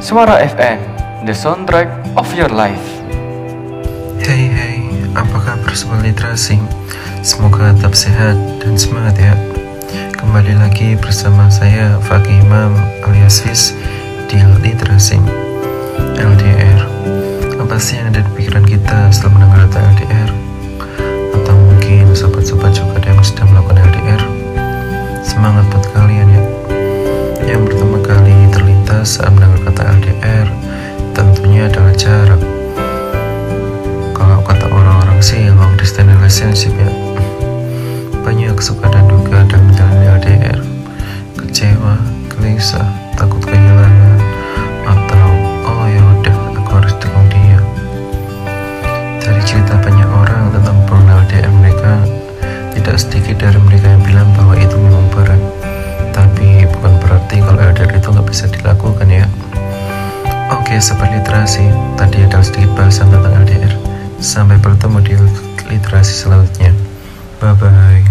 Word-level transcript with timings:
Suara 0.00 0.40
FM, 0.40 0.80
the 1.28 1.36
soundtrack 1.36 1.92
of 2.16 2.24
your 2.32 2.48
life. 2.48 2.88
Hey 4.16 4.48
hey, 4.48 4.80
apa 5.12 5.36
kabar 5.44 5.76
sobat 5.76 6.00
literasi? 6.00 6.56
Semoga 7.20 7.76
tetap 7.76 7.92
sehat 7.92 8.32
dan 8.64 8.80
semangat 8.80 9.20
ya. 9.20 9.36
Kembali 10.16 10.56
lagi 10.56 10.96
bersama 10.96 11.52
saya 11.52 12.00
Fakih 12.00 12.32
Imam 12.32 12.80
alias 13.04 13.44
Fis 13.44 13.76
di 14.24 14.40
Literasi 14.40 15.20
LDR. 16.16 16.80
Apa 17.60 17.76
sih 17.76 18.00
yang 18.00 18.08
ada 18.08 18.24
di 18.24 18.30
pikiran 18.40 18.64
kita 18.64 19.12
setelah 19.12 19.36
mendengar 19.36 19.68
kata 19.68 19.84
LDR? 20.00 20.30
Atau 21.36 21.52
mungkin 21.60 22.16
sobat-sobat 22.16 22.72
juga 22.72 23.04
ada 23.04 23.12
yang 23.12 23.20
sedang 23.20 23.52
melakukan 23.52 23.84
LDR? 23.84 24.22
Semangat 25.20 25.68
buat 25.68 25.84
kalian 25.92 26.28
ya. 26.32 26.42
Yang 27.52 27.68
pertama 27.68 28.00
kali 28.00 28.48
terlintas 28.48 29.20
saat 29.20 29.34
kata 29.80 29.96
LDR 29.96 30.48
tentunya 31.16 31.64
adalah 31.64 31.96
jarak. 31.96 32.42
Kalau 34.12 34.44
kata 34.44 34.68
orang-orang 34.68 35.16
sih 35.24 35.48
long 35.56 35.72
distance 35.80 36.12
relationship 36.20 36.76
ya. 36.76 36.92
Banyak 38.20 38.60
suka 38.60 38.92
dan 38.92 39.08
duka 39.08 39.40
dalam 39.48 39.72
menjalani 39.72 40.20
LDR. 40.20 40.60
Kecewa, 41.32 41.96
gelisah, 42.28 42.84
takut 43.16 43.40
kehilangan, 43.40 44.20
atau 44.84 45.28
oh 45.64 45.88
ya 45.88 46.04
udah 46.20 46.36
aku 46.60 46.70
harus 46.76 46.92
dukung 47.00 47.24
dia. 47.32 47.56
Dari 49.16 49.40
cerita 49.48 49.80
banyak 49.80 50.08
orang 50.12 50.52
tentang 50.52 50.76
hubungan 50.84 51.24
LDR 51.24 51.52
mereka, 51.56 52.04
tidak 52.76 53.00
sedikit 53.00 53.48
dari 53.48 53.56
mereka 53.64 53.96
yang 53.96 54.04
bilang 54.04 54.29
Oke 60.70 60.78
seperti 60.78 61.18
Literasi, 61.18 61.66
tadi 61.98 62.22
ada 62.22 62.38
sedikit 62.46 62.78
bahasan 62.78 63.10
tentang 63.10 63.42
LDR. 63.42 63.74
Sampai 64.22 64.54
bertemu 64.54 65.02
di 65.02 65.18
literasi 65.66 66.14
selanjutnya. 66.14 66.70
Bye-bye. 67.42 68.09